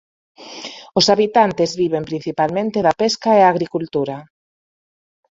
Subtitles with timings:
[0.99, 4.15] Os habitantes viven principalmente da pesca e a agricultura.